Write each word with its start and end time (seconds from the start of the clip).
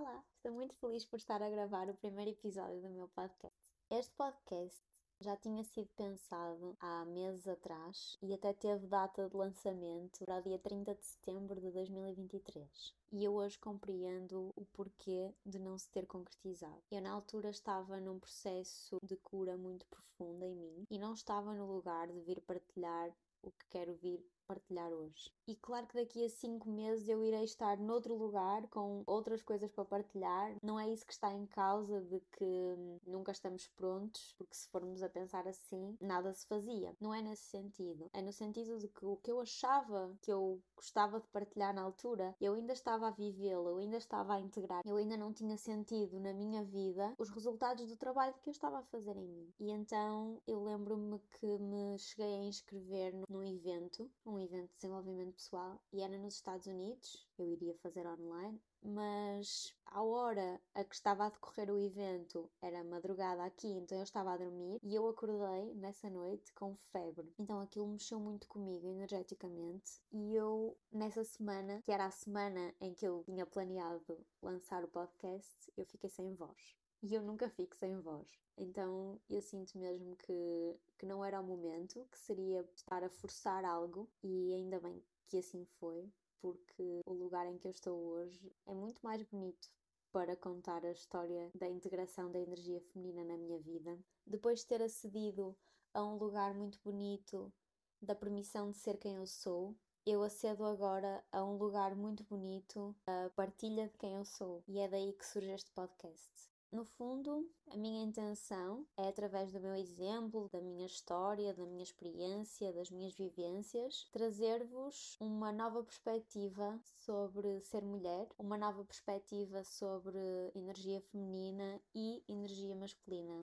Olá, 0.00 0.22
estou 0.36 0.52
muito 0.52 0.76
feliz 0.76 1.04
por 1.04 1.16
estar 1.16 1.42
a 1.42 1.50
gravar 1.50 1.90
o 1.90 1.94
primeiro 1.94 2.30
episódio 2.30 2.80
do 2.80 2.88
meu 2.88 3.08
podcast. 3.08 3.58
Este 3.90 4.14
podcast 4.14 4.80
já 5.18 5.36
tinha 5.36 5.64
sido 5.64 5.88
pensado 5.96 6.76
há 6.78 7.04
meses 7.04 7.37
atrás 7.46 8.16
e 8.22 8.32
até 8.32 8.52
teve 8.52 8.86
data 8.86 9.28
de 9.28 9.36
lançamento 9.36 10.24
para 10.24 10.40
dia 10.40 10.58
30 10.58 10.94
de 10.94 11.04
setembro 11.04 11.60
de 11.60 11.70
2023. 11.70 12.94
E 13.12 13.24
eu 13.24 13.34
hoje 13.34 13.58
compreendo 13.58 14.52
o 14.56 14.64
porquê 14.72 15.32
de 15.44 15.58
não 15.58 15.78
se 15.78 15.90
ter 15.90 16.06
concretizado. 16.06 16.82
Eu, 16.90 17.00
na 17.00 17.12
altura, 17.12 17.50
estava 17.50 18.00
num 18.00 18.18
processo 18.18 18.98
de 19.02 19.16
cura 19.16 19.56
muito 19.56 19.86
profunda 19.86 20.44
em 20.44 20.54
mim 20.54 20.86
e 20.90 20.98
não 20.98 21.12
estava 21.12 21.54
no 21.54 21.66
lugar 21.66 22.08
de 22.08 22.20
vir 22.20 22.40
partilhar 22.40 23.14
o 23.42 23.50
que 23.50 23.64
quero 23.70 23.94
vir 23.94 24.24
partilhar 24.48 24.90
hoje. 24.90 25.30
E 25.46 25.54
claro 25.54 25.86
que 25.86 25.94
daqui 25.94 26.24
a 26.24 26.28
cinco 26.28 26.70
meses 26.70 27.06
eu 27.06 27.22
irei 27.22 27.44
estar 27.44 27.76
noutro 27.76 28.14
lugar 28.14 28.66
com 28.68 29.02
outras 29.06 29.42
coisas 29.42 29.70
para 29.70 29.84
partilhar. 29.84 30.56
Não 30.62 30.80
é 30.80 30.88
isso 30.88 31.06
que 31.06 31.12
está 31.12 31.32
em 31.32 31.46
causa 31.46 32.00
de 32.00 32.20
que 32.32 32.74
nunca 33.06 33.30
estamos 33.30 33.68
prontos, 33.68 34.34
porque 34.38 34.54
se 34.54 34.68
formos 34.68 35.02
a 35.02 35.08
pensar 35.08 35.46
assim, 35.46 35.96
nada 36.00 36.32
se 36.32 36.46
fazia. 36.46 36.96
Não 36.98 37.12
é 37.12 37.20
nesse 37.28 37.44
sentido. 37.44 38.10
É 38.12 38.22
no 38.22 38.32
sentido 38.32 38.78
de 38.78 38.88
que 38.88 39.04
o 39.04 39.16
que 39.16 39.30
eu 39.30 39.40
achava 39.40 40.16
que 40.22 40.32
eu 40.32 40.60
gostava 40.74 41.20
de 41.20 41.28
partilhar 41.28 41.74
na 41.74 41.82
altura, 41.82 42.34
eu 42.40 42.54
ainda 42.54 42.72
estava 42.72 43.08
a 43.08 43.10
vivê-lo, 43.10 43.68
eu 43.68 43.78
ainda 43.78 43.96
estava 43.96 44.34
a 44.34 44.40
integrar, 44.40 44.82
eu 44.84 44.96
ainda 44.96 45.16
não 45.16 45.32
tinha 45.32 45.56
sentido 45.56 46.18
na 46.20 46.32
minha 46.32 46.64
vida 46.64 47.14
os 47.18 47.30
resultados 47.30 47.86
do 47.88 47.96
trabalho 47.96 48.34
que 48.42 48.48
eu 48.48 48.52
estava 48.52 48.78
a 48.78 48.82
fazer 48.84 49.16
em 49.16 49.26
mim. 49.26 49.52
E 49.60 49.70
então 49.70 50.40
eu 50.46 50.62
lembro-me 50.62 51.18
que 51.38 51.58
me 51.58 51.98
cheguei 51.98 52.34
a 52.34 52.44
inscrever 52.44 53.14
num 53.28 53.42
evento, 53.42 54.10
um 54.24 54.38
evento 54.38 54.68
de 54.68 54.76
desenvolvimento 54.76 55.34
pessoal 55.34 55.78
e 55.92 56.00
era 56.00 56.16
nos 56.18 56.34
Estados 56.34 56.66
Unidos. 56.66 57.27
Eu 57.38 57.48
iria 57.52 57.74
fazer 57.76 58.06
online, 58.06 58.60
mas 58.82 59.72
à 59.86 60.02
hora 60.02 60.60
a 60.74 60.82
que 60.82 60.94
estava 60.94 61.26
a 61.26 61.30
decorrer 61.30 61.70
o 61.70 61.78
evento 61.78 62.50
era 62.60 62.82
madrugada 62.82 63.44
aqui, 63.44 63.68
então 63.68 63.96
eu 63.96 64.02
estava 64.02 64.32
a 64.32 64.36
dormir 64.36 64.80
e 64.82 64.94
eu 64.94 65.08
acordei 65.08 65.74
nessa 65.74 66.10
noite 66.10 66.52
com 66.52 66.74
febre. 66.74 67.32
Então 67.38 67.60
aquilo 67.60 67.86
mexeu 67.86 68.18
muito 68.18 68.48
comigo 68.48 68.88
energeticamente 68.88 70.00
e 70.12 70.34
eu 70.34 70.76
nessa 70.90 71.22
semana, 71.22 71.80
que 71.82 71.92
era 71.92 72.06
a 72.06 72.10
semana 72.10 72.74
em 72.80 72.92
que 72.92 73.06
eu 73.06 73.22
tinha 73.24 73.46
planeado 73.46 74.18
lançar 74.42 74.82
o 74.82 74.88
podcast, 74.88 75.72
eu 75.76 75.84
fiquei 75.86 76.10
sem 76.10 76.34
voz. 76.34 76.76
E 77.02 77.14
eu 77.14 77.22
nunca 77.22 77.48
fico 77.48 77.76
sem 77.76 78.00
voz. 78.00 78.28
Então 78.56 79.20
eu 79.30 79.40
sinto 79.40 79.78
mesmo 79.78 80.16
que, 80.16 80.76
que 80.98 81.06
não 81.06 81.24
era 81.24 81.40
o 81.40 81.44
momento, 81.44 82.04
que 82.10 82.18
seria 82.18 82.68
estar 82.74 83.04
a 83.04 83.08
forçar 83.08 83.64
algo, 83.64 84.08
e 84.22 84.52
ainda 84.52 84.80
bem 84.80 85.00
que 85.28 85.38
assim 85.38 85.64
foi, 85.78 86.10
porque 86.40 87.00
o 87.06 87.12
lugar 87.12 87.46
em 87.46 87.58
que 87.58 87.66
eu 87.66 87.72
estou 87.72 87.98
hoje 87.98 88.52
é 88.66 88.74
muito 88.74 89.00
mais 89.02 89.22
bonito 89.22 89.70
para 90.10 90.36
contar 90.36 90.84
a 90.84 90.92
história 90.92 91.50
da 91.54 91.68
integração 91.68 92.30
da 92.30 92.38
energia 92.38 92.80
feminina 92.80 93.24
na 93.24 93.36
minha 93.36 93.58
vida. 93.58 93.98
Depois 94.26 94.60
de 94.60 94.66
ter 94.66 94.82
acedido 94.82 95.56
a 95.92 96.04
um 96.04 96.16
lugar 96.16 96.54
muito 96.54 96.80
bonito 96.82 97.52
da 98.00 98.14
permissão 98.14 98.70
de 98.70 98.78
ser 98.78 98.96
quem 98.98 99.16
eu 99.16 99.26
sou, 99.26 99.76
eu 100.06 100.22
acedo 100.22 100.64
agora 100.64 101.22
a 101.30 101.44
um 101.44 101.56
lugar 101.56 101.94
muito 101.94 102.24
bonito, 102.24 102.96
a 103.06 103.30
partilha 103.36 103.88
de 103.88 103.98
quem 103.98 104.14
eu 104.14 104.24
sou. 104.24 104.62
E 104.66 104.78
é 104.78 104.88
daí 104.88 105.12
que 105.12 105.26
surge 105.26 105.50
este 105.50 105.70
podcast. 105.72 106.57
No 106.70 106.84
fundo, 106.84 107.50
a 107.70 107.78
minha 107.78 108.04
intenção 108.04 108.86
é, 108.94 109.08
através 109.08 109.50
do 109.50 109.58
meu 109.58 109.74
exemplo, 109.74 110.50
da 110.52 110.60
minha 110.60 110.84
história, 110.84 111.54
da 111.54 111.64
minha 111.64 111.82
experiência, 111.82 112.74
das 112.74 112.90
minhas 112.90 113.14
vivências, 113.14 114.06
trazer-vos 114.12 115.16
uma 115.18 115.50
nova 115.50 115.82
perspectiva 115.82 116.78
sobre 116.98 117.62
ser 117.62 117.82
mulher, 117.82 118.28
uma 118.38 118.58
nova 118.58 118.84
perspectiva 118.84 119.64
sobre 119.64 120.18
energia 120.54 121.00
feminina 121.10 121.80
e 121.94 122.22
energia 122.28 122.74
masculina 122.74 123.37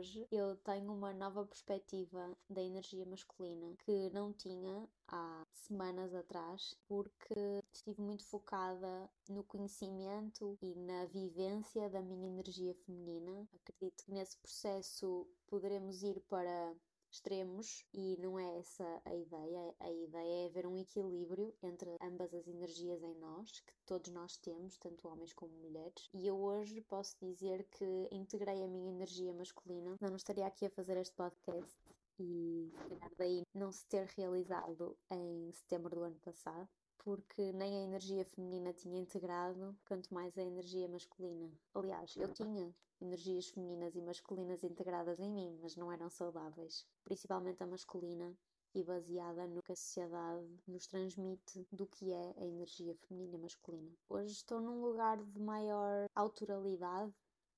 hoje 0.00 0.26
eu 0.32 0.56
tenho 0.56 0.90
uma 0.94 1.12
nova 1.12 1.44
perspectiva 1.44 2.34
da 2.48 2.62
energia 2.62 3.04
masculina 3.04 3.76
que 3.84 4.08
não 4.14 4.32
tinha 4.32 4.88
há 5.06 5.46
semanas 5.52 6.14
atrás, 6.14 6.74
porque 6.88 7.62
estive 7.70 8.00
muito 8.00 8.24
focada 8.24 9.10
no 9.28 9.44
conhecimento 9.44 10.56
e 10.62 10.74
na 10.74 11.04
vivência 11.04 11.90
da 11.90 12.00
minha 12.00 12.28
energia 12.28 12.74
feminina. 12.86 13.46
Acredito 13.54 14.02
que 14.06 14.12
nesse 14.12 14.38
processo 14.38 15.28
poderemos 15.46 16.02
ir 16.02 16.18
para 16.30 16.74
extremos 17.10 17.84
e 17.92 18.16
não 18.18 18.38
é 18.38 18.58
essa 18.58 19.02
a 19.04 19.14
ideia. 19.14 19.74
A 19.80 19.90
ideia 19.90 20.44
é 20.44 20.46
haver 20.46 20.66
um 20.66 20.76
equilíbrio 20.76 21.54
entre 21.62 21.96
ambas 22.00 22.32
as 22.32 22.46
energias 22.46 23.02
em 23.02 23.14
nós, 23.16 23.60
que 23.60 23.72
todos 23.84 24.10
nós 24.12 24.36
temos, 24.36 24.76
tanto 24.78 25.08
homens 25.08 25.32
como 25.32 25.52
mulheres. 25.54 26.08
E 26.14 26.26
eu 26.26 26.40
hoje 26.40 26.80
posso 26.82 27.16
dizer 27.20 27.64
que 27.70 28.08
integrei 28.12 28.62
a 28.62 28.68
minha 28.68 28.90
energia 28.90 29.32
masculina. 29.32 29.96
Não 30.00 30.16
estaria 30.16 30.46
aqui 30.46 30.66
a 30.66 30.70
fazer 30.70 30.96
este 30.96 31.14
podcast 31.14 31.76
e 32.18 32.70
se 32.70 32.88
calhar 32.88 33.12
daí 33.16 33.42
não 33.54 33.72
se 33.72 33.86
ter 33.86 34.06
realizado 34.16 34.96
em 35.10 35.50
setembro 35.52 35.96
do 35.96 36.02
ano 36.02 36.18
passado 36.20 36.68
porque 37.04 37.52
nem 37.52 37.78
a 37.78 37.82
energia 37.82 38.24
feminina 38.24 38.72
tinha 38.72 39.00
integrado, 39.00 39.76
quanto 39.86 40.12
mais 40.12 40.36
a 40.36 40.42
energia 40.42 40.88
masculina. 40.88 41.50
Aliás, 41.74 42.14
eu 42.16 42.32
tinha 42.32 42.74
energias 43.00 43.48
femininas 43.48 43.94
e 43.94 44.02
masculinas 44.02 44.62
integradas 44.62 45.18
em 45.18 45.30
mim, 45.30 45.58
mas 45.62 45.76
não 45.76 45.90
eram 45.90 46.10
saudáveis, 46.10 46.86
principalmente 47.02 47.62
a 47.62 47.66
masculina 47.66 48.36
e 48.74 48.84
baseada 48.84 49.46
no 49.46 49.62
que 49.62 49.72
a 49.72 49.76
sociedade 49.76 50.46
nos 50.66 50.86
transmite 50.86 51.66
do 51.72 51.86
que 51.86 52.12
é 52.12 52.34
a 52.36 52.44
energia 52.44 52.94
feminina 52.94 53.36
e 53.36 53.40
masculina. 53.40 53.90
Hoje 54.08 54.32
estou 54.32 54.60
num 54.60 54.82
lugar 54.82 55.16
de 55.24 55.40
maior 55.40 56.06
autoralidade, 56.14 57.12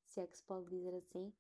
se 0.07 0.21
é 0.21 0.27
que 0.27 0.37
se 0.37 0.43
pode 0.45 0.69
dizer 0.69 0.95
assim, 0.95 1.33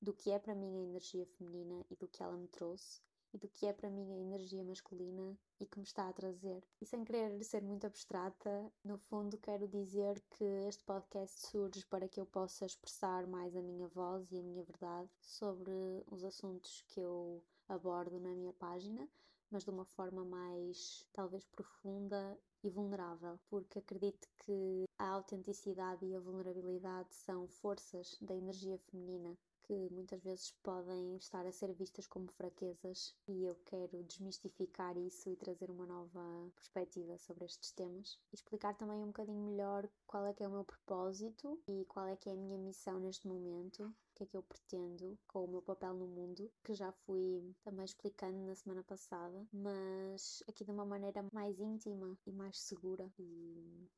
do 0.00 0.14
que 0.14 0.30
é 0.30 0.38
para 0.38 0.54
mim 0.54 0.78
a 0.78 0.84
energia 0.84 1.26
feminina 1.26 1.84
e 1.90 1.96
do 1.96 2.08
que 2.08 2.22
ela 2.22 2.36
me 2.36 2.48
trouxe 2.48 3.00
e 3.32 3.38
do 3.38 3.48
que 3.48 3.66
é 3.66 3.72
para 3.72 3.90
mim 3.90 4.12
a 4.12 4.18
energia 4.18 4.62
masculina 4.62 5.36
e 5.58 5.66
que 5.66 5.78
me 5.78 5.84
está 5.84 6.08
a 6.08 6.12
trazer. 6.12 6.62
E 6.80 6.86
sem 6.86 7.04
querer 7.04 7.42
ser 7.44 7.62
muito 7.62 7.86
abstrata, 7.86 8.72
no 8.84 8.98
fundo 8.98 9.38
quero 9.38 9.66
dizer 9.68 10.20
que 10.30 10.44
este 10.68 10.84
podcast 10.84 11.46
surge 11.48 11.86
para 11.86 12.08
que 12.08 12.20
eu 12.20 12.26
possa 12.26 12.66
expressar 12.66 13.26
mais 13.26 13.56
a 13.56 13.62
minha 13.62 13.88
voz 13.88 14.30
e 14.30 14.38
a 14.38 14.42
minha 14.42 14.64
verdade 14.64 15.10
sobre 15.20 15.72
os 16.10 16.24
assuntos 16.24 16.82
que 16.88 17.00
eu 17.00 17.42
abordo 17.68 18.20
na 18.20 18.34
minha 18.34 18.52
página, 18.52 19.08
mas 19.50 19.64
de 19.64 19.70
uma 19.70 19.84
forma 19.84 20.24
mais 20.24 21.06
talvez 21.12 21.44
profunda 21.46 22.38
e 22.62 22.70
vulnerável, 22.70 23.38
porque 23.48 23.78
acredito 23.78 24.28
que 24.38 24.84
a 24.98 25.08
autenticidade 25.08 26.06
e 26.06 26.14
a 26.14 26.20
vulnerabilidade 26.20 27.14
são 27.14 27.48
forças 27.48 28.16
da 28.20 28.34
energia 28.34 28.78
feminina 28.78 29.36
que 29.62 29.88
muitas 29.90 30.22
vezes 30.22 30.52
podem 30.62 31.16
estar 31.16 31.46
a 31.46 31.52
ser 31.52 31.72
vistas 31.72 32.06
como 32.06 32.28
fraquezas 32.32 33.14
e 33.26 33.44
eu 33.44 33.54
quero 33.64 34.02
desmistificar 34.04 34.96
isso 34.96 35.30
e 35.30 35.36
trazer 35.36 35.70
uma 35.70 35.86
nova 35.86 36.50
perspectiva 36.54 37.16
sobre 37.18 37.44
estes 37.44 37.72
temas 37.72 38.18
e 38.32 38.34
explicar 38.34 38.74
também 38.74 39.02
um 39.02 39.06
bocadinho 39.06 39.40
melhor 39.40 39.88
qual 40.06 40.26
é 40.26 40.34
que 40.34 40.42
é 40.42 40.48
o 40.48 40.50
meu 40.50 40.64
propósito 40.64 41.60
e 41.66 41.84
qual 41.86 42.06
é 42.06 42.16
que 42.16 42.28
é 42.28 42.32
a 42.32 42.36
minha 42.36 42.58
missão 42.58 42.98
neste 42.98 43.26
momento, 43.26 43.84
o 43.84 44.14
que 44.14 44.24
é 44.24 44.26
que 44.26 44.36
eu 44.36 44.42
pretendo 44.42 45.18
com 45.28 45.44
o 45.44 45.48
meu 45.48 45.62
papel 45.62 45.94
no 45.94 46.06
mundo, 46.06 46.50
que 46.64 46.74
já 46.74 46.92
fui 46.92 47.54
também 47.62 47.84
explicando 47.84 48.38
na 48.38 48.54
semana 48.54 48.82
passada, 48.82 49.46
mas 49.52 50.42
aqui 50.48 50.64
de 50.64 50.70
uma 50.70 50.84
maneira 50.84 51.24
mais 51.32 51.58
íntima 51.60 52.18
e 52.26 52.32
mais 52.32 52.58
segura 52.58 53.10
e, 53.18 53.88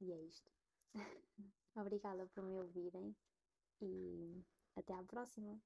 e 0.00 0.12
é 0.12 0.20
isto. 0.22 0.50
Obrigada 1.74 2.26
por 2.28 2.42
me 2.42 2.56
ouvirem 2.56 3.14
e 3.80 4.42
até 4.76 4.92
à 4.94 5.02
próxima! 5.02 5.58